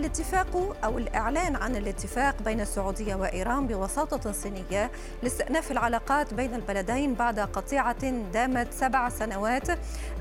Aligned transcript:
الاتفاق 0.00 0.76
أو 0.84 0.98
الإعلان 0.98 1.56
عن 1.56 1.76
الاتفاق 1.76 2.42
بين 2.42 2.60
السعودية 2.60 3.14
وإيران 3.14 3.66
بوساطة 3.66 4.32
صينية 4.32 4.90
لاستئناف 5.22 5.70
العلاقات 5.70 6.34
بين 6.34 6.54
البلدين 6.54 7.14
بعد 7.14 7.40
قطيعة 7.40 8.10
دامت 8.32 8.72
سبع 8.72 9.08
سنوات 9.08 9.68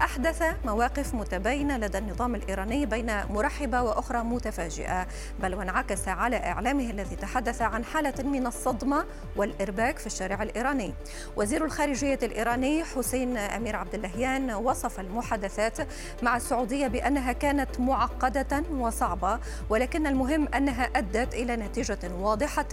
أحدث 0.02 0.44
مواقف 0.66 1.14
متباينة 1.14 1.78
لدى 1.78 1.98
النظام 1.98 2.36
الإيراني 2.36 2.86
بين 2.86 3.12
مرحبة 3.30 3.82
وأخرى 3.82 4.24
متفاجئة 4.24 5.08
بل 5.40 5.56
وانعكس 5.56 6.08
على 6.08 6.38
إعلامه 6.38 6.90
الذي 6.90 7.16
تحدث 7.16 7.62
عن 7.62 7.84
حالة 7.86 8.24
من 8.24 8.48
الصدمة 8.48 9.06
والإرباك 9.36 9.98
في 10.00 10.08
الشارع 10.08 10.44
الإيراني. 10.44 10.94
وزير 11.38 11.66
الخارجية 11.66 12.20
الإيراني 12.24 12.84
حسين 12.84 13.38
أمير 13.38 13.76
عبد 13.76 13.96
اللهيان 13.96 14.52
وصف 14.52 15.00
المحادثات 15.00 15.78
مع 16.24 16.38
السعودية 16.38 16.88
بأنها 16.88 17.32
كانت 17.32 17.80
معقدة 17.80 18.64
وصعبة 18.72 19.40
ولكن 19.70 20.08
المهم 20.08 20.48
أنها 20.48 20.84
أدت 20.84 21.34
إلى 21.34 21.56
نتيجة 21.56 22.00
واضحة 22.20 22.66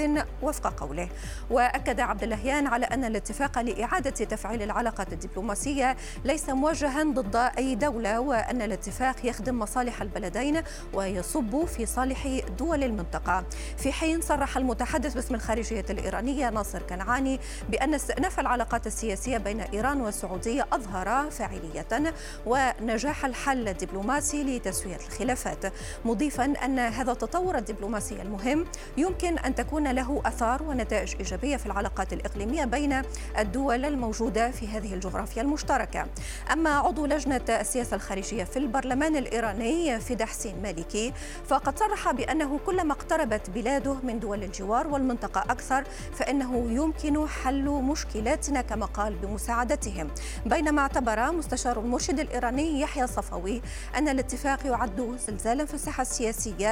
وفق 0.43 0.81
قوله. 0.81 1.09
وأكد 1.51 2.01
عبد 2.01 2.23
اللهيان 2.23 2.67
على 2.67 2.87
أن 2.87 3.05
الاتفاق 3.05 3.59
لإعادة 3.59 4.11
تفعيل 4.11 4.63
العلاقات 4.63 5.13
الدبلوماسية 5.13 5.97
ليس 6.25 6.49
موجها 6.51 7.05
ضد 7.05 7.37
أي 7.37 7.75
دولة 7.75 8.21
وأن 8.21 8.63
الاتفاق 8.63 9.17
يخدم 9.27 9.59
مصالح 9.59 10.03
البلدين 10.03 10.63
ويصب 10.95 11.65
في 11.65 11.87
صالح 11.87 12.29
دول 12.59 12.85
المنطقة. 12.85 13.45
في 13.77 13.93
حين 13.93 14.21
صرح 14.21 14.57
المتحدث 14.57 15.15
باسم 15.15 15.35
الخارجية 15.35 15.85
الإيرانية 15.91 16.51
ناصر 16.51 16.83
كنعاني 16.83 17.41
بأن 17.69 17.95
استئناف 17.95 18.41
العلاقات 18.41 18.87
السياسية 18.87 19.39
بين 19.39 19.61
إيران 19.61 20.01
والسعودية 20.01 20.67
أظهر 20.73 21.31
فاعلية 21.31 22.13
ونجاح 22.47 23.25
الحل 23.25 23.69
الدبلوماسي 23.69 24.45
لتسوية 24.45 24.97
الخلافات 24.97 25.73
مضيفا 26.05 26.45
أن 26.45 26.76
هذا 26.79 27.13
التطور 27.13 27.59
الدبلوماسي 27.59 28.23
المهم 28.23 28.65
يمكن 28.97 29.39
أن 29.39 29.55
تكون 29.55 29.89
له 29.89 30.23
أثار 30.27 30.63
ونتائج 30.63 31.15
إيجابية 31.17 31.57
في 31.57 31.67
العلاقات 31.67 32.13
الإقليمية 32.13 32.65
بين 32.65 33.03
الدول 33.39 33.85
الموجودة 33.85 34.51
في 34.51 34.69
هذه 34.69 34.95
الجغرافيا 34.95 35.43
المشتركة. 35.43 36.07
أما 36.53 36.71
عضو 36.71 37.07
لجنة 37.07 37.41
السياسة 37.49 37.95
الخارجية 37.97 38.45
في 38.45 38.59
البرلمان 38.59 39.17
الإيراني 39.17 40.01
فدح 40.01 40.29
حسين 40.29 40.63
مالكي 40.63 41.13
فقد 41.47 41.79
صرح 41.79 42.13
بأنه 42.13 42.61
كلما 42.67 42.93
اقتربت 42.93 43.51
بلاده 43.51 43.95
من 44.03 44.21
دول 44.21 44.45
الجوار 44.45 44.87
والمنطقة 44.87 45.41
أكثر 45.41 45.85
فإنه 46.15 46.71
يمكن 46.71 47.29
حل 47.29 47.65
مشكلاتنا 47.65 48.61
كما 48.61 48.87
قال 48.87 49.15
بمساعدتهم. 49.15 50.11
بينما 50.47 50.83
اعتبر 50.83 51.33
مستشار 51.33 51.81
المرشد 51.81 52.21
الإيراني 52.21 52.81
يحيى 52.81 53.07
صفوي 53.07 53.63
أن 53.97 54.09
الاتفاق 54.09 54.67
يعد 54.67 55.17
زلزالا 55.27 55.65
في 55.65 55.75
الساحة 55.75 56.03
السياسية 56.03 56.66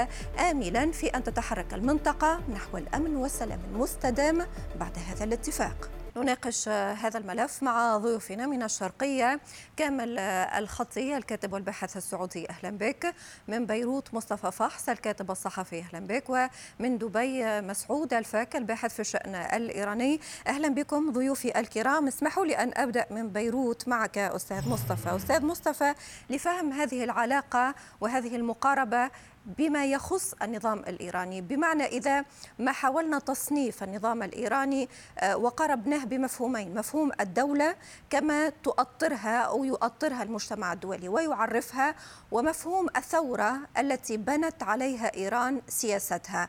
آملا 0.50 0.92
في 0.92 1.06
أن 1.06 1.24
تتحرك 1.24 1.74
المنطقة 1.74 2.40
نحو 2.54 2.78
الأمن 2.78 3.16
والسلام 3.16 3.60
المستدام 3.72 4.46
بعد 4.80 4.98
هذا 5.08 5.24
الاتفاق. 5.24 5.90
نناقش 6.16 6.68
هذا 6.68 7.18
الملف 7.18 7.62
مع 7.62 7.96
ضيوفنا 7.96 8.46
من 8.46 8.62
الشرقية 8.62 9.40
كامل 9.76 10.18
الخطي 10.18 11.16
الكاتب 11.16 11.52
والباحث 11.52 11.96
السعودي 11.96 12.50
أهلا 12.50 12.70
بك. 12.70 13.14
من 13.48 13.66
بيروت 13.66 14.14
مصطفى 14.14 14.50
فحص 14.50 14.88
الكاتب 14.88 15.30
الصحفي 15.30 15.80
أهلا 15.80 16.06
بك. 16.06 16.28
ومن 16.28 16.98
دبي 16.98 17.60
مسعود 17.60 18.14
الفاك 18.14 18.56
الباحث 18.56 18.94
في 18.94 19.00
الشأن 19.00 19.34
الإيراني. 19.34 20.20
أهلا 20.46 20.68
بكم 20.68 21.12
ضيوفي 21.12 21.60
الكرام. 21.60 22.06
اسمحوا 22.06 22.46
لي 22.46 22.56
أن 22.56 22.70
أبدأ 22.74 23.06
من 23.10 23.28
بيروت 23.28 23.88
معك 23.88 24.18
أستاذ 24.18 24.68
مصطفى. 24.68 25.16
أستاذ 25.16 25.44
مصطفى 25.44 25.94
لفهم 26.30 26.72
هذه 26.72 27.04
العلاقة 27.04 27.74
وهذه 28.00 28.36
المقاربة 28.36 29.10
بما 29.46 29.86
يخص 29.86 30.34
النظام 30.42 30.78
الإيراني 30.78 31.40
بمعنى 31.40 31.84
إذا 31.84 32.24
ما 32.58 32.72
حاولنا 32.72 33.18
تصنيف 33.18 33.82
النظام 33.82 34.22
الإيراني 34.22 34.88
آه، 35.18 35.36
وقربناه 35.36 36.04
بمفهومين 36.04 36.74
مفهوم 36.74 37.10
الدولة 37.20 37.76
كما 38.10 38.48
تؤطرها 38.48 39.38
أو 39.40 39.64
يؤطرها 39.64 40.22
المجتمع 40.22 40.72
الدولي 40.72 41.08
ويعرفها 41.08 41.94
ومفهوم 42.32 42.86
الثورة 42.96 43.58
التي 43.78 44.16
بنت 44.16 44.62
عليها 44.62 45.14
إيران 45.14 45.62
سياستها. 45.68 46.48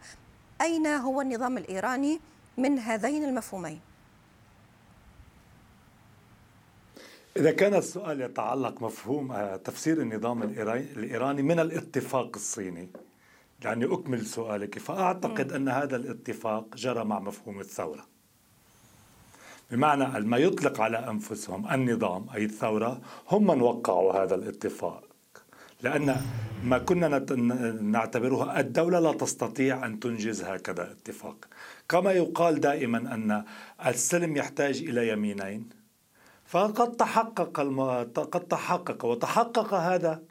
أين 0.62 0.88
هو 0.88 1.22
النظام 1.22 1.58
الإيراني 1.58 2.20
من 2.58 2.80
هذين 2.80 3.24
المفهومين؟ 3.24 3.80
إذا 7.38 7.52
كان 7.52 7.76
السؤال 7.76 8.22
يتعلق 8.22 8.82
مفهوم 8.82 9.32
آه، 9.32 9.56
تفسير 9.56 10.02
النظام 10.02 10.44
الإيراني 10.44 11.42
من 11.42 11.60
الاتفاق 11.60 12.32
الصيني. 12.36 12.90
يعني 13.64 13.86
أكمل 13.86 14.26
سؤالك 14.26 14.80
فأعتقد 14.80 15.52
أن 15.52 15.70
هذا 15.70 15.96
الاتفاق 15.96 16.76
جرى 16.76 17.04
مع 17.04 17.20
مفهوم 17.20 17.60
الثورة. 17.60 18.06
بمعنى 19.72 20.20
ما 20.20 20.38
يطلق 20.38 20.82
على 20.82 20.98
أنفسهم 20.98 21.74
النظام 21.74 22.26
أي 22.36 22.46
الثورة 22.46 23.02
هم 23.32 23.48
من 23.48 23.62
وقعوا 23.62 24.24
هذا 24.24 24.36
الاتفاق. 24.36 25.04
لأن 25.82 26.22
ما 26.64 26.78
كنا 26.78 27.08
نعتبره 27.82 28.60
الدولة 28.60 29.00
لا 29.00 29.14
تستطيع 29.14 29.86
أن 29.86 30.00
تنجز 30.00 30.44
هكذا 30.44 30.92
اتفاق 30.92 31.46
كما 31.90 32.12
يقال 32.12 32.60
دائما 32.60 32.98
أن 32.98 33.44
السلم 33.86 34.38
يحتاج 34.38 34.78
إلى 34.78 35.10
يمينين. 35.10 35.85
فقد 36.46 36.92
تحقق 36.92 37.60
الم... 37.60 37.82
قد 38.32 38.42
تحقق 38.48 39.06
وتحقق 39.06 39.74
هذا 39.74 40.22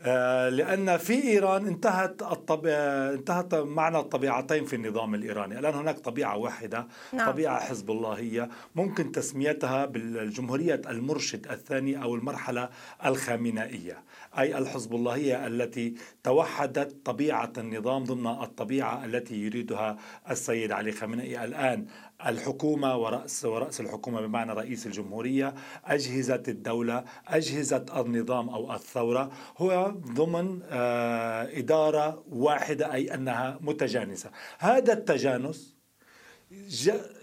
آه، 0.00 0.48
لأن 0.48 0.96
في 0.96 1.24
إيران 1.24 1.66
انتهت 1.66 2.22
الطب... 2.22 2.66
انتهت 2.66 3.54
معنى 3.54 3.98
الطبيعتين 3.98 4.64
في 4.64 4.76
النظام 4.76 5.14
الإيراني. 5.14 5.58
الآن 5.58 5.74
هناك 5.74 5.98
طبيعة 5.98 6.36
واحدة 6.36 6.86
نعم. 7.12 7.30
طبيعة 7.30 7.60
حزب 7.60 7.90
اللهية 7.90 8.48
ممكن 8.74 9.12
تسميتها 9.12 9.86
بالجمهورية 9.86 10.82
المرشد 10.88 11.46
الثاني 11.46 12.02
أو 12.02 12.14
المرحلة 12.14 12.68
الخامنائية. 13.06 14.02
أي 14.38 14.58
الحزب 14.58 14.94
اللهية 14.94 15.46
التي 15.46 15.94
توحدت 16.24 17.06
طبيعة 17.06 17.52
النظام 17.58 18.04
ضمن 18.04 18.26
الطبيعة 18.26 19.04
التي 19.04 19.34
يريدها 19.34 19.98
السيد 20.30 20.72
علي 20.72 20.92
خامنئي. 20.92 21.44
الآن 21.44 21.86
الحكومة 22.26 22.96
ورأس 22.96 23.44
ورأس 23.44 23.80
الحكومة 23.80 24.20
بمعنى 24.20 24.52
رئيس 24.52 24.86
الجمهورية 24.86 25.54
أجهزة 25.84 26.42
الدولة 26.48 27.04
أجهزة 27.28 27.84
النظام 27.96 28.48
أو 28.48 28.74
الثورة 28.74 29.30
هو 29.58 29.94
ضمن 30.14 30.60
آه، 30.70 31.58
إدارة 31.58 32.24
واحدة 32.28 32.92
أي 32.94 33.14
أنها 33.14 33.58
متجانسة. 33.60 34.30
هذا 34.58 34.92
التجانس 34.92 35.76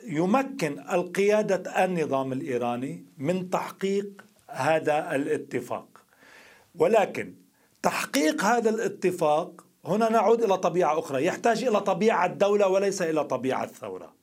يمكن 0.08 0.80
القيادة 0.80 1.86
النظام 1.86 2.34
الإيراني 2.34 3.06
من 3.18 3.50
تحقيق 3.50 4.26
هذا 4.50 5.16
الاتفاق. 5.16 5.88
ولكن 6.76 7.36
تحقيق 7.82 8.44
هذا 8.44 8.70
الاتفاق 8.70 9.66
هنا 9.86 10.10
نعود 10.10 10.44
إلى 10.44 10.58
طبيعة 10.58 11.00
أخرى 11.00 11.26
يحتاج 11.26 11.64
إلى 11.64 11.80
طبيعة 11.82 12.26
الدولة 12.26 12.68
وليس 12.68 13.02
إلى 13.02 13.24
طبيعة 13.24 13.64
الثورة. 13.64 14.23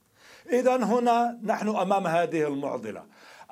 إذا 0.53 0.77
هنا 0.77 1.38
نحن 1.43 1.69
أمام 1.69 2.06
هذه 2.06 2.49
المعضلة. 2.49 3.03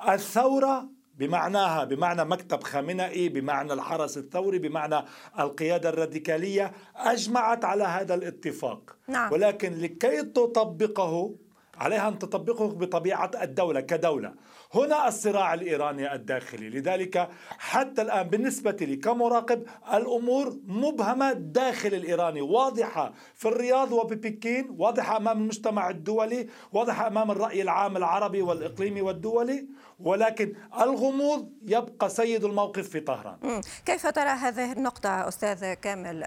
الثورة 0.09 0.89
بمعناها 1.15 1.83
بمعنى 1.83 2.25
مكتب 2.25 2.63
خامنئي 2.63 3.29
بمعنى 3.29 3.73
الحرس 3.73 4.17
الثوري 4.17 4.59
بمعنى 4.59 5.05
القيادة 5.39 5.89
الراديكالية 5.89 6.71
أجمعت 6.95 7.65
على 7.65 7.83
هذا 7.83 8.13
الاتفاق. 8.15 8.95
نعم. 9.07 9.31
ولكن 9.31 9.73
لكي 9.73 10.21
تطبقه 10.21 11.35
عليها 11.77 12.07
أن 12.07 12.19
تطبقه 12.19 12.67
بطبيعة 12.67 13.31
الدولة 13.41 13.79
كدولة. 13.79 14.33
هنا 14.73 15.07
الصراع 15.07 15.53
الإيراني 15.53 16.13
الداخلي. 16.13 16.69
لذلك 16.69 17.29
حتى 17.59 18.01
الآن 18.01 18.27
بالنسبة 18.29 18.71
لي 18.81 18.95
كمراقب 18.95 19.63
الأمور 19.93 20.57
مبهمة 20.67 21.31
داخل 21.33 21.93
الإيراني 21.93 22.41
واضحة 22.41 23.13
في 23.35 23.47
الرياض 23.47 23.91
وببكين 23.91 24.75
واضحة 24.77 25.17
أمام 25.17 25.37
المجتمع 25.37 25.89
الدولي 25.89 26.47
واضحة 26.71 27.07
أمام 27.07 27.31
الرأي 27.31 27.61
العام 27.61 27.97
العربي 27.97 28.41
والإقليمي 28.41 29.01
والدولي 29.01 29.67
ولكن 29.99 30.53
الغموض 30.81 31.49
يبقى 31.67 32.09
سيد 32.09 32.43
الموقف 32.45 32.89
في 32.89 32.99
طهران. 32.99 33.61
كيف 33.85 34.07
ترى 34.07 34.29
هذه 34.29 34.71
النقطة 34.71 35.27
أستاذ 35.27 35.73
كامل؟ 35.73 36.19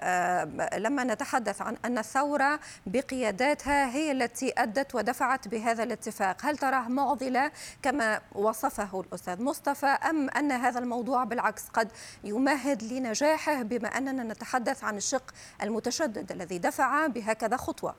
لما 0.77 1.03
نتحدث 1.03 1.61
عن 1.61 1.77
أن 1.85 1.97
الثورة 1.97 2.59
بقياداتها 2.85 3.95
هي 3.95 4.11
التي 4.11 4.53
أدت 4.57 4.95
ودفعت 4.95 5.47
بهذا 5.47 5.83
الاتفاق 5.83 6.37
هل 6.45 6.57
تراه 6.57 6.87
معضلة 6.87 7.51
كما 7.83 8.21
وصفه 8.35 9.01
الأستاذ 9.01 9.43
مصطفى 9.43 9.85
أم 9.85 10.29
أن 10.29 10.51
هذا 10.51 10.79
الموضوع 10.79 11.23
بالعكس 11.23 11.69
قد 11.69 11.91
يمهد 12.23 12.83
لنجاحه 12.83 13.61
بما 13.61 13.87
أننا 13.87 14.23
نتحدث 14.23 14.83
عن 14.83 14.97
الشق 14.97 15.31
المتشدد 15.63 16.31
الذي 16.31 16.57
دفع 16.57 17.07
بهكذا 17.07 17.57
خطوة 17.57 17.95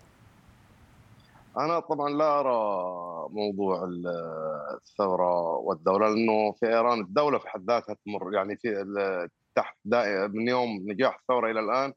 أنا 1.57 1.81
طبعا 1.81 2.11
لا 2.11 2.41
أرى 2.41 3.29
موضوع 3.31 3.89
الثورة 4.75 5.57
والدولة 5.57 6.09
لأنه 6.09 6.53
في 6.53 6.67
إيران 6.67 7.01
الدولة 7.01 7.39
في 7.39 7.49
حد 7.49 7.71
ذاتها 7.71 7.97
تمر 8.05 8.35
يعني 8.35 8.57
في 8.57 9.29
تحت 9.55 9.77
من 10.35 10.49
يوم 10.49 10.69
نجاح 10.91 11.19
الثورة 11.21 11.51
إلى 11.51 11.61
الآن 11.61 11.93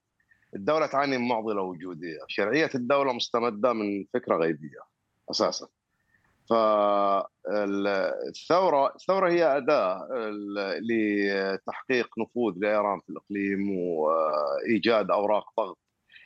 الدولة 0.56 0.86
تعاني 0.86 1.18
من 1.18 1.28
معضلة 1.28 1.62
وجودية، 1.62 2.20
شرعية 2.28 2.70
الدولة 2.76 3.14
مستمدة 3.14 3.74
من 3.74 4.06
فكرة 4.14 4.36
غيبية 4.36 4.80
أساسا. 5.32 5.68
فالثورة 6.50 8.06
الثورة 8.96 9.30
هي 9.30 9.58
أداة 9.58 10.08
لتحقيق 10.90 12.10
نفوذ 12.20 12.54
لإيران 12.58 13.00
في 13.00 13.10
الإقليم 13.10 13.78
وإيجاد 13.80 15.12
أوراق 15.12 15.46
ضغط 15.60 15.78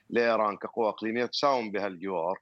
لإيران 0.10 0.58
كقوة 0.58 0.90
إقليمية 0.90 1.26
تساوم 1.26 1.72
بها 1.72 1.88
الجوار 1.88 2.40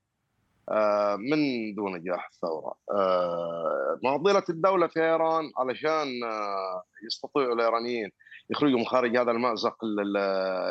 آه، 0.72 1.16
من 1.16 1.74
دون 1.76 1.96
نجاح 1.96 2.30
الثورة. 2.34 2.76
آه، 2.92 4.00
معضله 4.04 4.44
الدولة 4.50 4.88
في 4.88 5.00
إيران 5.00 5.52
علشان 5.58 6.24
آه، 6.24 6.84
يستطيعوا 7.06 7.54
الإيرانيين 7.54 8.12
يخرجوا 8.50 8.80
من 8.80 8.86
خارج 8.86 9.18
هذا 9.18 9.32
المأزق 9.32 9.78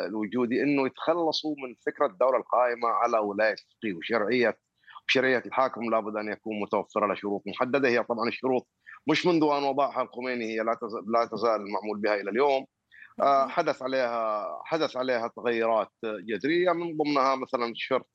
الوجودي 0.07 0.63
إنه 0.63 0.85
يتخلصوا 0.85 1.55
من 1.57 1.75
فكرة 1.85 2.05
الدولة 2.05 2.37
القائمة 2.37 2.87
على 2.87 3.17
ولاية 3.17 3.53
الفقيه 3.53 3.93
وشرعية 3.93 4.57
شرعيه 5.09 5.43
الحاكم 5.45 5.89
لابد 5.91 6.17
أن 6.17 6.31
يكون 6.31 6.59
متوفر 6.59 7.07
له 7.07 7.15
شروط 7.15 7.43
محددة. 7.47 7.89
هي 7.89 8.03
طبعا 8.03 8.27
الشروط 8.27 8.67
مش 9.07 9.25
منذ 9.25 9.43
أن 9.43 9.63
وضعها 9.63 10.01
الخميني 10.01 10.45
هي 10.45 10.57
لا 10.57 10.73
تزال 10.73 11.11
لا 11.11 11.25
تزال 11.25 11.61
المعمول 11.61 11.97
بها 11.99 12.15
إلى 12.15 12.29
اليوم. 12.29 12.65
حدث 13.49 13.81
عليها 13.81 14.47
حدث 14.65 14.97
عليها 14.97 15.27
تغيرات 15.35 15.91
جذرية 16.03 16.71
من 16.71 16.97
ضمنها 16.97 17.35
مثلا 17.35 17.73
شرط 17.75 18.09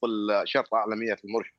شرط 0.44 0.74
اعلميه 0.74 1.16
المرشد. 1.24 1.54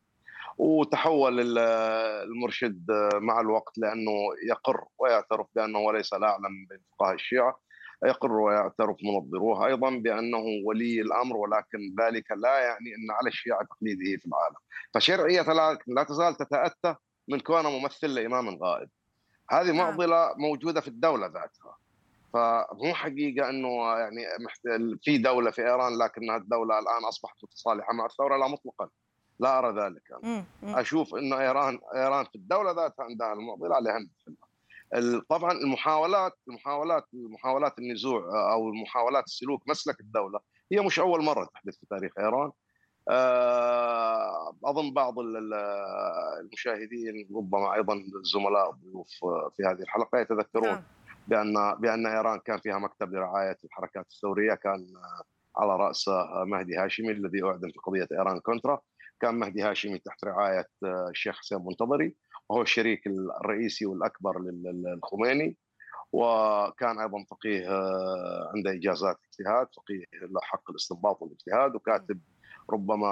وتحول 0.57 1.57
المرشد 1.57 2.85
مع 3.15 3.39
الوقت 3.41 3.77
لأنه 3.77 4.11
يقر 4.49 4.85
ويعترف 4.99 5.47
بأنه 5.55 5.93
ليس 5.93 6.13
الاعلم 6.13 6.65
بين 6.69 6.79
فقهاء 6.91 7.13
الشيعة. 7.13 7.59
يقر 8.05 8.31
ويعترف 8.31 8.97
منظروه. 9.03 9.65
أيضا 9.67 9.89
بأنه 9.89 10.43
ولي 10.65 11.01
الأمر 11.01 11.37
ولكن 11.37 11.95
ذلك 12.01 12.31
لا 12.31 12.59
يعني 12.59 12.95
إن 12.95 13.11
على 13.11 13.27
الشيعة 13.27 13.65
تقليده 13.65 14.17
في 14.21 14.25
العالم. 14.25 14.55
فشرعية 14.93 15.41
لا 15.87 16.03
تزال 16.03 16.35
تتأتى 16.35 16.95
من 17.27 17.39
كونه 17.39 17.69
ممثل 17.69 18.07
لإمام 18.07 18.49
غائب. 18.63 18.89
هذه 19.51 19.67
نعم. 19.67 19.77
معضلة 19.77 20.33
موجودة 20.37 20.81
في 20.81 20.87
الدولة 20.87 21.27
ذاتها. 21.27 21.77
فمو 22.33 22.93
حقيقة 22.93 23.49
إنه 23.49 23.69
يعني 23.99 24.21
في 25.01 25.17
دولة 25.17 25.51
في 25.51 25.61
إيران 25.61 25.97
لكنها 25.97 26.37
الدولة 26.37 26.79
الآن 26.79 27.05
أصبحت 27.05 27.35
متصالحة 27.43 27.93
مع 27.93 28.05
الثورة 28.05 28.37
لا 28.37 28.47
مطلقا. 28.47 28.89
لا 29.39 29.59
أرى 29.59 29.81
ذلك. 29.81 30.01
أنا. 30.23 30.45
أشوف 30.63 31.15
انه 31.15 31.39
إيران 31.39 31.79
إيران 31.95 32.25
في 32.25 32.35
الدولة 32.35 32.71
ذاتها 32.71 33.03
عندها 33.03 33.33
المعضلة 33.33 33.75
عليها 33.75 33.99
طبعا 35.29 35.51
المحاولات 35.51 36.33
المحاولات 36.47 37.05
المحاولات 37.13 37.79
النزوع 37.79 38.51
أو 38.53 38.69
المحاولات 38.69 39.23
السلوك 39.23 39.69
مسلك 39.69 39.99
الدولة 39.99 40.39
هي 40.71 40.81
مش 40.81 40.99
أول 40.99 41.23
مرة 41.23 41.45
تحدث 41.53 41.79
في 41.79 41.85
تاريخ 41.89 42.11
إيران. 42.19 42.51
آه، 43.09 44.55
أظن 44.65 44.93
بعض 44.93 45.15
المشاهدين 46.39 47.29
ربما 47.35 47.73
أيضا 47.73 47.93
الزملاء 47.93 48.69
الضيوف 48.71 49.07
في 49.57 49.63
هذه 49.63 49.81
الحلقة 49.81 50.19
يتذكرون 50.19 50.67
نعم. 50.67 50.83
بأن 51.27 51.75
بأن 51.79 52.07
إيران 52.07 52.39
كان 52.39 52.57
فيها 52.57 52.77
مكتب 52.77 53.13
لرعاية 53.13 53.57
الحركات 53.65 54.05
الثورية 54.11 54.53
كان 54.53 54.87
على 55.57 55.75
راسه 55.75 56.43
مهدي 56.43 56.77
هاشمي 56.77 57.11
الذي 57.11 57.43
أعدم 57.43 57.69
في 57.69 57.79
قضية 57.83 58.07
إيران 58.11 58.39
كونترا. 58.39 58.79
كان 59.19 59.35
مهدي 59.35 59.61
هاشمي 59.61 59.99
تحت 59.99 60.25
رعاية 60.25 60.67
الشيخ 60.83 61.39
حسين 61.39 61.65
منتظري 61.65 62.15
وهو 62.49 62.61
الشريك 62.61 63.07
الرئيسي 63.07 63.85
والأكبر 63.85 64.39
للخميني 64.41 65.57
وكان 66.11 66.99
أيضا 66.99 67.25
فقيه 67.29 67.69
آه، 67.69 68.51
عنده 68.55 68.71
إجازات 68.71 69.17
اجتهاد 69.25 69.67
فقيه 69.77 70.05
له 70.21 70.41
حق 70.41 70.69
الاستنباط 70.69 71.21
والاجتهاد 71.21 71.75
وكاتب 71.75 72.19
ربما 72.69 73.07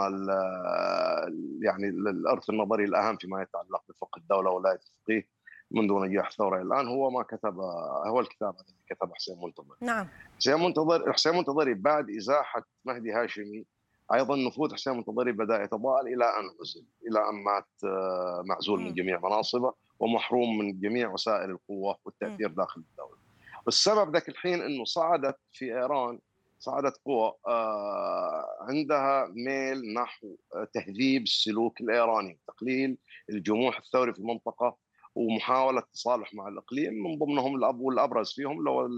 يعني 1.62 1.88
الأرث 1.90 2.50
النظري 2.50 2.84
الأهم 2.84 3.18
فيما 3.18 3.42
يتعلق 3.42 3.84
بفقه 3.90 4.18
الدولة 4.18 4.50
ولايه 4.52 4.80
الفقيه 4.80 5.28
منذ 5.72 5.94
نجاح 5.94 6.28
الثوره 6.28 6.62
الآن 6.62 6.88
هو 6.88 7.10
ما 7.10 7.24
كتب 7.24 7.60
هو 8.08 8.20
الكتاب 8.20 8.56
الذي 8.56 8.84
كتبه 8.90 9.14
حسين 9.14 9.36
منتظر. 9.44 9.76
نعم. 9.82 10.08
حسين 10.38 10.60
منتظر 10.60 11.14
حسين 11.14 11.36
منتظري 11.36 11.74
بعد 11.74 12.10
إزاحة 12.10 12.64
مهدي 12.86 13.12
هاشمي 13.12 13.66
أيضا 14.14 14.36
نفوذ 14.36 14.74
حسين 14.74 14.94
المنتظري 14.94 15.32
بدا 15.32 15.64
يتضاءل 15.64 16.08
إلى 16.08 16.26
أن 16.26 16.44
عزل 16.62 16.86
إلى 17.08 17.30
أن 17.30 17.44
مات 17.44 17.68
آه، 17.84 18.44
معزول 18.46 18.80
من 18.82 18.94
جميع 18.94 19.20
مناصبه 19.20 19.74
ومحروم 20.00 20.58
من 20.58 20.80
جميع 20.80 21.10
وسائل 21.12 21.50
القوة 21.50 21.98
والتأثير 22.06 22.48
داخل 22.48 22.82
الدولة. 22.82 23.18
والسبب 23.66 24.14
ذاك 24.14 24.30
الحين 24.30 24.62
إنه 24.62 24.86
صعدت 24.86 25.38
في 25.52 25.66
إيران 25.66 26.20
صعدت 26.60 26.98
قوى 27.06 27.34
آه، 27.48 28.58
عندها 28.62 29.28
ميل 29.36 29.94
نحو 29.94 30.36
تهذيب 30.74 31.24
السلوك 31.24 31.82
الإيراني 31.82 32.40
وتقليل 32.48 32.98
الجموح 33.30 33.78
الثوري 33.78 34.14
في 34.14 34.20
المنطقة 34.20 34.78
ومحاولة 35.16 35.84
تصالح 35.94 36.34
مع 36.34 36.48
الإقليم 36.48 36.94
من 36.94 37.18
ضمنهم 37.20 37.56
الأب 37.56 37.80
والأبرز 37.80 38.32
فيهم 38.34 38.60
اللي 38.60 38.70
هو 38.70 38.90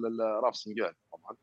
رافسنجان 0.43 0.93
طبعا. 1.11 1.35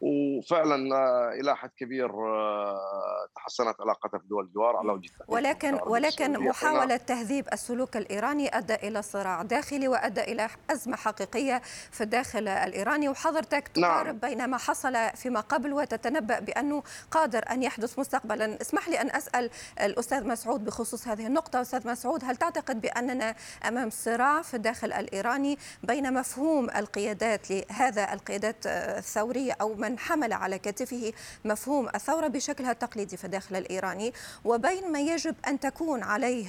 وفعلا 0.00 0.96
آه، 0.96 1.32
إلى 1.40 1.56
حد 1.56 1.70
كبير 1.76 2.10
آه، 2.10 3.28
تحسنت 3.36 3.80
علاقتها 3.80 4.18
في 4.18 4.26
دول 4.26 4.44
الجوار 4.44 4.76
على 4.76 4.92
وجه 4.92 5.10
ولكن 5.28 5.78
ولكن 5.86 6.38
محاولة 6.38 6.96
تهذيب 6.96 7.48
السلوك 7.52 7.96
الإيراني 7.96 8.58
أدى 8.58 8.74
إلى 8.74 9.02
صراع 9.02 9.42
داخلي 9.42 9.88
وأدى 9.88 10.20
إلى 10.20 10.48
أزمة 10.70 10.96
حقيقية 10.96 11.62
في 11.90 12.00
الداخل 12.00 12.48
الإيراني 12.48 13.08
وحضرتك 13.08 13.68
تقارب 13.68 14.06
نعم. 14.06 14.18
بين 14.18 14.46
ما 14.46 14.56
حصل 14.56 14.96
فيما 15.14 15.40
قبل 15.40 15.72
وتتنبأ 15.72 16.38
بأنه 16.38 16.82
قادر 17.10 17.44
أن 17.50 17.62
يحدث 17.62 17.98
مستقبلا. 17.98 18.60
اسمح 18.60 18.88
لي 18.88 19.00
أن 19.00 19.10
أسأل 19.10 19.50
الأستاذ 19.80 20.26
مسعود 20.26 20.64
بخصوص 20.64 21.08
هذه 21.08 21.26
النقطة. 21.26 21.60
أستاذ 21.60 21.88
مسعود 21.88 22.24
هل 22.24 22.36
تعتقد 22.36 22.80
بأننا 22.80 23.34
أمام 23.68 23.90
صراع 23.90 24.42
في 24.42 24.54
الداخل 24.54 24.92
الإيراني 24.92 25.58
بين 25.82 26.14
مفهوم 26.14 26.70
القيادات 26.70 27.50
لهذا 27.50 28.12
القيادات 28.12 28.66
الثوريه 28.66 29.56
أو 29.60 29.74
من 29.88 29.98
حمل 29.98 30.32
على 30.32 30.58
كتفه 30.58 31.12
مفهوم 31.44 31.88
الثورة 31.88 32.28
بشكلها 32.28 32.70
التقليدي 32.72 33.16
في 33.16 33.24
الداخل 33.24 33.56
الإيراني 33.56 34.12
وبين 34.44 34.92
ما 34.92 35.00
يجب 35.00 35.34
أن 35.48 35.60
تكون 35.60 36.02
عليه 36.02 36.48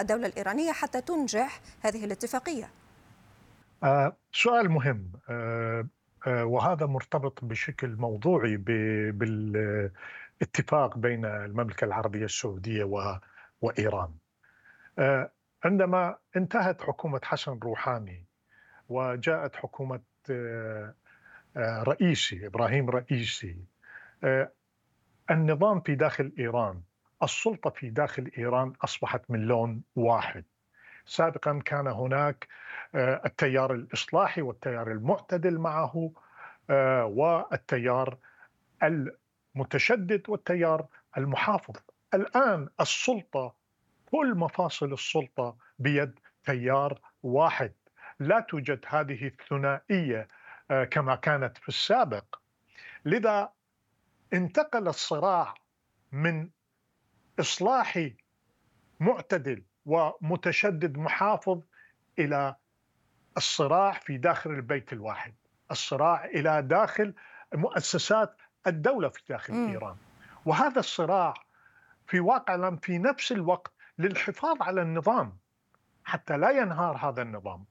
الدولة 0.00 0.26
الإيرانية 0.26 0.72
حتى 0.72 1.00
تنجح 1.00 1.60
هذه 1.80 2.04
الاتفاقية. 2.04 2.70
آه 3.84 4.16
سؤال 4.32 4.70
مهم. 4.70 5.12
آه 5.28 5.86
آه 6.26 6.44
وهذا 6.44 6.86
مرتبط 6.86 7.44
بشكل 7.44 7.96
موضوعي 7.96 8.56
بالاتفاق 9.12 10.98
بين 10.98 11.24
المملكة 11.24 11.84
العربية 11.84 12.24
السعودية 12.24 12.84
وإيران. 13.60 14.10
عندما 15.64 16.16
انتهت 16.36 16.82
حكومة 16.82 17.20
حسن 17.24 17.58
روحاني 17.62 18.24
وجاءت 18.88 19.56
حكومة 19.56 20.00
رئيسي 21.56 22.46
إبراهيم 22.46 22.90
رئيسي. 22.90 23.56
آه، 24.24 24.52
النظام 25.30 25.80
في 25.80 25.94
داخل 25.94 26.32
إيران 26.38 26.82
السلطة 27.22 27.70
في 27.70 27.90
داخل 27.90 28.30
إيران 28.38 28.72
أصبحت 28.84 29.30
من 29.30 29.40
لون 29.40 29.82
واحد. 29.96 30.44
سابقا 31.06 31.60
كان 31.64 31.86
هناك 31.86 32.48
آه، 32.94 33.22
التيار 33.26 33.72
الإصلاحي 33.72 34.42
والتيار 34.42 34.92
المعتدل 34.92 35.58
معه 35.58 36.12
والتيار 37.04 38.18
المتشدد 38.82 40.22
والتيار 40.28 40.86
المحافظ. 41.18 41.74
الآن 42.14 42.68
السلطة 42.80 43.54
كل 44.06 44.34
مفاصل 44.34 44.92
السلطة 44.92 45.56
بيد 45.78 46.18
تيار 46.44 47.00
واحد. 47.22 47.72
لا 48.20 48.40
توجد 48.40 48.84
هذه 48.88 49.26
الثنائية 49.26 50.20
آه، 50.20 50.28
كما 50.90 51.14
كانت 51.14 51.58
في 51.58 51.68
السابق. 51.68 52.24
لذا 53.04 53.52
انتقل 54.32 54.88
الصراع 54.88 55.54
من 56.12 56.50
اصلاحي 57.40 58.16
معتدل 59.00 59.62
ومتشدد 59.86 60.98
محافظ 60.98 61.60
إلى 62.18 62.56
الصراع 63.36 63.92
في 63.92 64.18
داخل 64.18 64.50
البيت 64.50 64.92
الواحد 64.92 65.34
الصراع 65.70 66.24
إلى 66.24 66.62
داخل 66.62 67.14
مؤسسات 67.54 68.36
الدولة 68.66 69.08
في 69.08 69.22
داخل 69.28 69.54
م. 69.54 69.68
إيران. 69.68 69.96
وهذا 70.44 70.78
الصراع 70.80 71.34
في 72.06 72.20
واقع 72.20 72.54
الامر 72.54 72.78
في 72.82 72.98
نفس 72.98 73.32
الوقت 73.32 73.72
للحفاظ 73.98 74.62
على 74.62 74.82
النظام 74.82 75.38
حتى 76.04 76.36
لا 76.36 76.50
ينهار 76.50 76.96
هذا 76.96 77.22
النظام. 77.22 77.64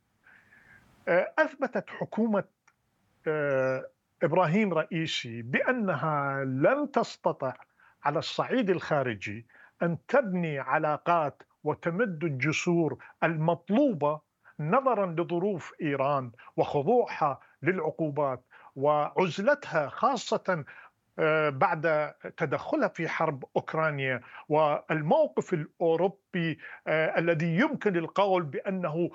آه، 1.08 1.34
أثبتت 1.40 1.90
حكومة 1.90 2.40
آه، 2.40 2.61
إبراهيم 4.24 4.74
رئيسي 4.74 5.42
بأنها 5.42 6.44
لن 6.44 6.92
تستطع 6.92 7.54
على 8.04 8.20
الصعيد 8.20 8.70
الخارجي 8.70 9.48
أن 9.84 9.98
تبني 10.08 10.60
علاقات 10.60 11.44
وتمد 11.64 12.24
الجسور 12.24 12.98
المطلوبة 13.24 14.22
نظرا 14.60 15.06
لظروف 15.06 15.74
إيران 15.82 16.32
وخضوعها 16.58 17.40
للعقوبات 17.64 18.44
وعزلتها 18.76 19.90
خاصة 19.90 20.66
آه، 21.20 21.50
بعد 21.50 22.14
تدخلها 22.38 22.88
في 22.88 23.08
حرب 23.08 23.44
أوكرانيا 23.56 24.22
والموقف 24.50 25.54
الأوروبي 25.54 26.60
آه، 26.88 27.20
الذي 27.20 27.56
يمكن 27.56 27.98
القول 27.98 28.44
بأنه 28.44 29.10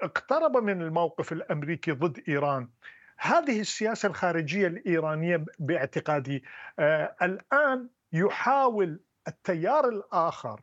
اقترب 0.00 0.56
من 0.56 0.82
الموقف 0.82 1.32
الأمريكي 1.32 1.92
ضد 1.92 2.22
إيران. 2.28 2.68
هذه 3.18 3.60
السياسة 3.60 4.06
الخارجية 4.08 4.66
الإيرانية 4.66 5.44
باعتقادي 5.58 6.44
آه، 6.78 7.16
الآن 7.22 7.88
يحاول 8.12 9.00
التيار 9.28 9.88
الآخر 9.88 10.60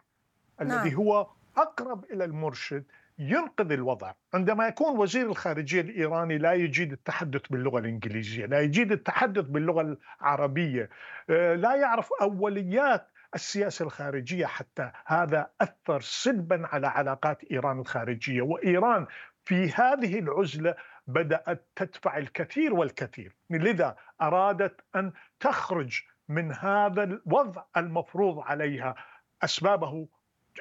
الذي 0.62 0.90
نعم. 0.90 0.98
هو 0.98 1.28
أقرب 1.58 2.06
إلى 2.12 2.26
المرشد 2.26 2.84
ينقذ 3.20 3.72
الوضع 3.72 4.14
عندما 4.34 4.68
يكون 4.68 5.00
وزير 5.00 5.26
الخارجية 5.30 5.82
الإيراني 5.82 6.38
لا 6.38 6.54
يجيد 6.54 6.92
التحدث 6.92 7.42
باللغة 7.50 7.80
الإنجليزية 7.80 8.46
لا 8.46 8.62
يجيد 8.62 8.92
التحدث 8.92 9.46
باللغة 9.46 9.98
العربية 10.22 10.90
آه، 11.30 11.56
لا 11.56 11.76
يعرف 11.76 12.10
أوليات 12.22 13.08
السياسة 13.36 13.86
الخارجية 13.86 14.46
حتى 14.46 14.92
هذا 15.06 15.50
أثر 15.62 16.02
سلبا 16.02 16.68
على 16.68 16.88
علاقات 16.88 17.44
إيران 17.52 17.80
الخارجية 17.80 18.42
وإيران 18.42 19.06
في 19.46 19.72
هذه 19.72 20.20
العزلة 20.20 20.76
بدأت 21.08 21.68
تدفع 21.76 22.18
الكثير 22.18 22.74
والكثير. 22.74 23.36
لذا 23.50 23.96
أرادت 24.22 24.82
أن 24.96 25.12
تخرج 25.40 26.02
من 26.30 26.54
هذا 26.54 27.04
الوضع 27.04 27.64
المفروض 27.78 28.40
عليها. 28.40 28.96
أسبابه 29.44 30.08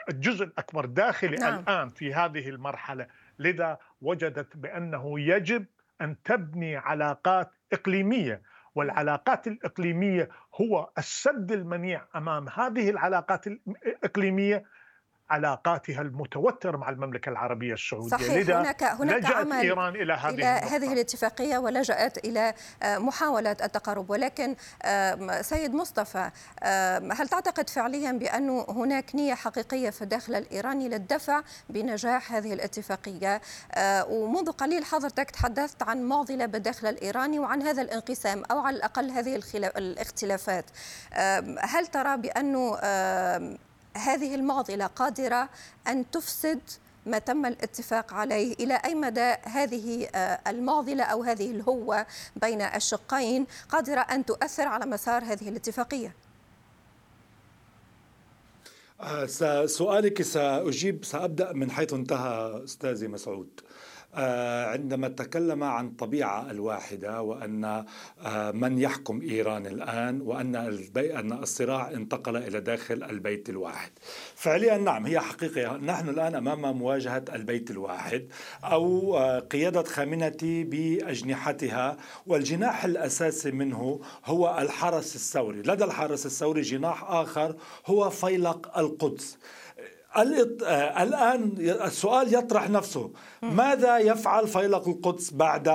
الجزء 0.08 0.44
الأكبر 0.44 0.84
داخلي 0.84 1.36
نعم. 1.36 1.58
الآن 1.58 1.88
في 1.88 2.14
هذه 2.14 2.48
المرحلة. 2.48 3.06
لذا 3.38 3.78
وجدت 4.00 4.56
بأنه 4.56 5.20
يجب 5.20 5.66
أن 6.00 6.22
تبني 6.22 6.76
علاقات 6.76 7.52
إقليمية. 7.72 8.42
والعلاقات 8.74 9.46
الإقليمية 9.46 10.28
هو 10.60 10.90
السد 10.98 11.52
المنيع 11.52 12.06
أمام 12.16 12.48
هذه 12.48 12.90
العلاقات 12.90 13.46
الإقليمية. 13.46 14.64
علاقاتها 15.31 16.02
المتوترة 16.02 16.76
مع 16.76 16.88
المملكة 16.88 17.28
العربية 17.28 17.73
السعودية. 17.73 18.09
صحيح 18.09 18.35
لذا 18.35 18.61
هناك 18.61 18.83
هناك 18.83 19.16
لجأت 19.16 19.35
عمل 19.35 19.52
إيران 19.52 19.97
إلى 19.97 20.12
هذه 20.12 20.35
إلى 20.35 20.45
هذه 20.45 20.93
الاتفاقية 20.93 21.59
ولجأت 21.59 22.25
إلى 22.25 22.54
آه، 22.83 22.99
محاولة 22.99 23.50
التقارب. 23.50 24.11
ولكن 24.11 24.57
سيد 25.40 25.75
مصطفى 25.75 26.31
هل 27.12 27.28
تعتقد 27.28 27.71
فعليا 27.71 28.12
بأن 28.12 28.64
هناك 28.69 29.14
نية 29.14 29.35
حقيقية 29.35 29.90
في 29.90 30.02
الداخل 30.02 30.35
الإيراني 30.35 30.88
للدفع 30.88 31.43
بنجاح 31.69 32.33
هذه 32.33 32.52
الاتفاقية؟ 32.52 33.40
آه، 33.75 34.07
ومنذ 34.07 34.50
قليل 34.50 34.85
حضرتك 34.85 35.31
تحدثت 35.31 35.83
عن 35.83 36.02
معضلة 36.02 36.47
بالداخل 36.47 36.87
الإيراني 36.88 37.38
وعن 37.38 37.62
هذا 37.62 37.83
الانقسام 37.83 38.43
أو 38.50 38.59
على 38.59 38.76
الأقل 38.76 39.11
هذه 39.11 39.43
الاختلافات. 39.54 40.64
هل 41.61 41.87
ترى 41.87 42.16
بأنه 42.16 42.78
هذه 43.96 44.34
المعضلة 44.34 44.86
قادرة 44.86 45.48
أن 45.88 46.10
تفسد 46.10 46.60
ما 47.06 47.18
تم 47.18 47.46
الاتفاق 47.46 48.14
عليه. 48.14 48.54
إلى 48.54 48.74
أي 48.74 48.94
مدى 48.94 49.34
هذه 49.42 50.08
آه، 50.14 50.40
المعضلة 50.46 51.04
أو 51.04 51.22
هذه 51.22 51.50
الهوة 51.50 52.06
بين 52.36 52.62
الشقين 52.62 53.46
قادرة 53.68 54.00
أن 54.00 54.24
تؤثر 54.24 54.68
على 54.68 54.86
مسار 54.86 55.24
هذه 55.24 55.48
الاتفاقية؟ 55.48 56.14
آه، 59.00 59.66
سؤالك 59.66 60.22
سأجيب 60.22 61.04
سأبدأ 61.04 61.52
من 61.52 61.70
حيث 61.70 61.92
انتهى 61.92 62.64
أستاذي 62.64 63.08
مسعود. 63.08 63.60
عندما 64.73 65.09
تكلم 65.09 65.62
عن 65.62 65.87
الطبيعة 65.87 66.50
الواحدة 66.50 67.23
وأن 67.23 67.85
آه، 68.25 68.50
من 68.50 68.78
يحكم 68.78 69.21
إيران 69.21 69.66
الآن 69.66 70.21
وأن 70.21 70.56
أن 70.97 71.33
الصراع 71.33 71.90
انتقل 71.90 72.37
إلى 72.37 72.61
داخل 72.61 73.02
البيت 73.02 73.49
الواحد. 73.49 73.90
فعليا 74.35 74.78
نعم 74.78 75.06
هي 75.06 75.21
حقيقة. 75.21 75.76
نحن 75.76 76.09
الآن 76.09 76.35
أمام 76.35 76.78
مواجهة 76.78 77.25
البيت 77.35 77.71
الواحد 77.71 78.28
أو 78.64 79.16
آه، 79.16 79.38
قيادة 79.38 79.83
خامنتي 79.83 80.64
بأجنحتها 80.64 81.97
والجناح 82.26 82.85
الأساسي 82.85 83.50
منه 83.50 84.00
هو 84.25 84.59
الحرس 84.59 85.14
الثوري. 85.14 85.62
لدى 85.62 85.85
الحرس 85.85 86.26
الثوري 86.26 86.61
جناح 86.61 87.04
آخر 87.04 87.56
هو 87.87 88.11
فيلق 88.11 88.78
القدس. 88.78 89.38
آه، 89.38 89.63
الآن 90.18 91.54
السؤال 91.59 92.35
يطرح 92.35 92.71
نفسه. 92.71 93.12
ماذا 93.42 93.99
يفعل 93.99 94.49
فيلق 94.49 94.88
القدس 94.88 95.30
بعد 95.30 95.68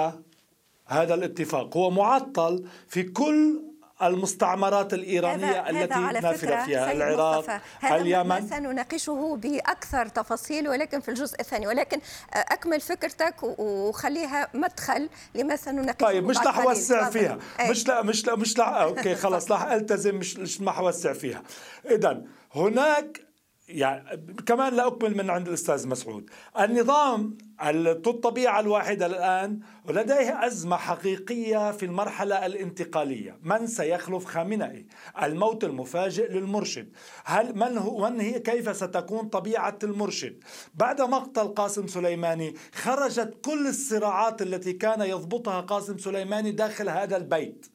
هذا 0.86 1.13
الاتفاق؟ 1.13 1.77
هو 1.77 1.89
معطل 1.89 2.65
في 2.88 3.03
كل 3.03 3.63
المستعمرات 4.03 4.93
الإيرانية 4.93 5.62
هذا 5.62 5.69
التي 5.69 5.93
هذا 5.93 6.19
نافذة 6.19 6.65
فيها 6.65 6.91
العراق 6.91 7.62
هذا 7.79 7.96
اليمن. 7.96 8.48
سنناقشه 8.48 9.36
بأكثر 9.36 10.08
تفاصيل 10.08 10.69
ولكن 10.69 11.00
في 11.00 11.10
الجزء 11.10 11.39
الثاني. 11.39 11.67
ولكن 11.67 12.00
أكمل 12.34 12.81
فكرتك 12.81 13.36
وخليها 13.43 14.48
مدخل 14.53 15.10
لما 15.36 15.55
سنناقشه 15.55 16.05
طيب 16.05 16.25
مش 16.25 16.38
رح 16.38 16.60
أوسع 16.60 17.10
فيها. 17.10 17.38
مش 17.69 17.88
لا 17.88 18.01
مش 18.01 18.27
لا 18.27 18.36
مش 18.36 18.58
لا 18.58 18.84
أوكي 18.84 19.15
خلاص 19.15 19.51
رح 19.51 19.63
ألتزم 19.63 20.15
مش 20.15 20.38
مش 20.38 20.62
أوسع 20.62 21.13
فيها. 21.13 21.43
إذا 21.86 22.22
هناك 22.55 23.28
يعني 23.69 24.25
كمان 24.45 24.73
لا 24.73 24.88
أكمل 24.88 25.17
من 25.17 25.29
عند 25.29 25.47
الأستاذ 25.47 25.88
مسعود. 25.88 26.29
النظام 26.59 27.38
الطبيعة 27.61 28.59
الواحدة 28.59 29.05
الآن 29.05 29.59
لديه 29.89 30.45
أزمة 30.45 30.77
حقيقية 30.77 31.71
في 31.71 31.85
المرحلة 31.85 32.45
الانتقالية. 32.45 33.39
من 33.43 33.67
سيخلف 33.67 34.25
خامنئي؟ 34.25 34.85
الموت 35.23 35.63
المفاجئ 35.63 36.31
للمرشد. 36.31 36.89
هل 37.25 37.55
من 37.57 37.77
هو 37.77 38.09
من 38.09 38.19
هي؟ 38.19 38.39
كيف 38.39 38.75
ستكون 38.75 39.27
طبيعة 39.27 39.79
المرشد؟ 39.83 40.43
بعد 40.73 41.01
مقتل 41.01 41.47
قاسم 41.47 41.88
سليماني 41.88 42.55
خرجت 42.73 43.33
كل 43.45 43.67
الصراعات 43.67 44.41
التي 44.41 44.73
كان 44.73 45.01
يضبطها 45.01 45.61
قاسم 45.61 45.97
سليماني 45.97 46.51
داخل 46.51 46.89
هذا 46.89 47.17
البيت. 47.17 47.65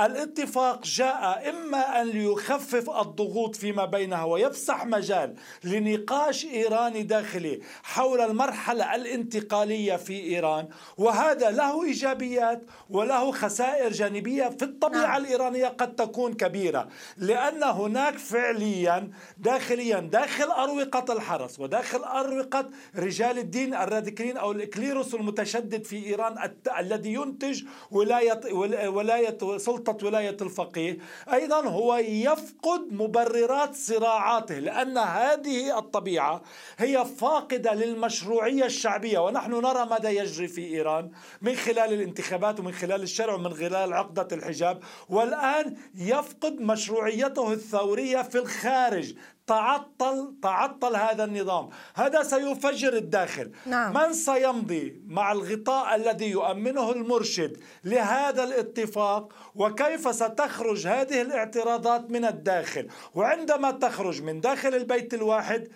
الاتفاق 0.00 0.84
جاء 0.84 1.50
إما 1.50 2.00
أن 2.00 2.06
ليخفف 2.06 2.90
الضغوط 2.90 3.56
فيما 3.56 3.84
بينها 3.84 4.24
ويفسح 4.24 4.86
مجال 4.86 5.34
لنقاش 5.64 6.44
إيراني 6.44 7.02
داخلي 7.02 7.60
حول 7.82 8.20
المرحلة 8.20 8.94
الانتقالية 8.94 9.96
في 9.96 10.22
إيران 10.22 10.68
وهذا 10.96 11.50
له 11.50 11.84
إيجابيات 11.84 12.62
وله 12.90 13.32
خسائر 13.32 13.92
جانبية 13.92 14.48
في 14.48 14.64
الطبيعة 14.64 15.00
نعم. 15.00 15.24
الإيرانية 15.24 15.66
قد 15.66 15.94
تكون 15.94 16.34
كبيرة 16.34 16.88
لأن 17.16 17.62
هناك 17.62 18.18
فعليا 18.18 19.10
داخليا 19.38 20.00
داخل 20.00 20.50
أروقة 20.50 21.12
الحرس 21.12 21.60
وداخل 21.60 22.04
أروقة 22.04 22.66
رجال 22.96 23.38
الدين 23.38 23.74
الراديكاليين 23.74 24.36
أو 24.36 24.52
الإكليروس 24.52 25.14
المتشدد 25.14 25.84
في 25.84 26.06
إيران 26.06 26.52
الذي 26.78 27.12
ينتج 27.12 27.62
ولاية 27.90 28.40
ولاية 28.88 29.38
سلطة 29.58 30.06
ولاية 30.06 30.36
الفقيه 30.40 30.98
أيضا 31.32 31.60
هو 31.60 31.96
يفقد 31.96 32.92
مبررات 32.92 33.74
صراعاته 33.74 34.58
لأن 34.58 34.98
هذه 34.98 35.78
الطبيعة 35.78 36.42
هي 36.78 37.04
فاقدة 37.04 37.74
للمشروعية 37.74 38.64
الشعبية. 38.64 39.18
ونحن 39.18 39.52
نرى 39.52 39.86
ماذا 39.86 40.10
يجري 40.10 40.48
في 40.48 40.64
إيران 40.66 41.10
من 41.42 41.54
خلال 41.54 41.92
الانتخابات 41.92 42.60
ومن 42.60 42.72
خلال 42.72 43.02
الشرع 43.02 43.34
ومن 43.34 43.54
خلال 43.54 43.92
عقدة 43.92 44.28
الحجاب. 44.32 44.82
والآن 45.08 45.76
يفقد 45.94 46.60
مشروعيته 46.60 47.52
الثورية 47.52 48.22
في 48.22 48.38
الخارج. 48.38 49.14
تعطل 49.48 50.34
تعطل 50.42 50.96
هذا 50.96 51.24
النظام. 51.24 51.68
هذا 51.94 52.22
سيفجر 52.22 52.92
الداخل. 52.92 53.52
نعم. 53.66 53.92
من 53.94 54.12
سيمضي 54.12 55.02
مع 55.06 55.32
الغطاء 55.32 55.96
الذي 55.96 56.30
يؤمنه 56.30 56.92
المرشد 56.92 57.56
لهذا 57.84 58.44
الاتفاق؟ 58.44 59.32
وكيف 59.54 60.14
ستخرج 60.14 60.86
هذه 60.86 61.22
الاعتراضات 61.22 62.10
من 62.10 62.24
الداخل؟ 62.24 62.88
وعندما 63.14 63.70
تخرج 63.70 64.22
من 64.22 64.40
داخل 64.40 64.74
البيت 64.74 65.14
الواحد 65.14 65.68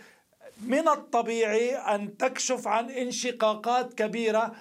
من 0.67 0.89
الطبيعي 0.89 1.77
أن 1.77 2.17
تكشف 2.17 2.69
عن 2.69 2.91
انشقاقات 2.91 3.95
كبيرة. 3.95 4.53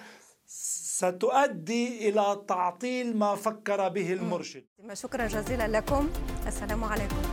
ستؤدي 0.46 2.08
إلى 2.08 2.42
تعطيل 2.48 3.16
ما 3.16 3.34
فكر 3.34 3.88
به 3.88 4.12
المرشد. 4.12 4.64
شكرا 4.92 5.26
جزيلا 5.26 5.68
لكم. 5.68 6.10
السلام 6.46 6.84
عليكم. 6.84 7.31